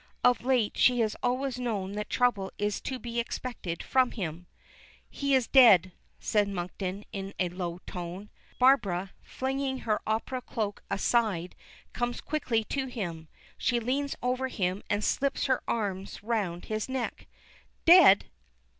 Of 0.23 0.43
late, 0.43 0.79
she 0.79 1.01
has 1.01 1.15
always 1.21 1.59
known 1.59 1.91
that 1.91 2.09
trouble 2.09 2.51
is 2.57 2.81
to 2.81 2.97
be 2.97 3.19
expected 3.19 3.83
from 3.83 4.09
him. 4.13 4.47
"He 5.11 5.35
is 5.35 5.45
dead," 5.47 5.91
says 6.19 6.47
Monkton 6.47 7.05
in 7.11 7.35
a 7.39 7.49
low 7.49 7.81
tone. 7.85 8.31
Barbara, 8.57 9.11
flinging 9.21 9.77
her 9.81 10.01
opera 10.07 10.41
cloak 10.41 10.81
aside, 10.89 11.53
comes 11.93 12.19
quickly 12.19 12.63
to 12.63 12.87
him. 12.87 13.27
She 13.59 13.79
leans 13.79 14.15
over 14.23 14.47
him 14.47 14.81
and 14.89 15.03
slips 15.03 15.45
her 15.45 15.61
arms 15.67 16.23
round 16.23 16.65
his 16.65 16.89
neck. 16.89 17.27
"Dead!" 17.85 18.25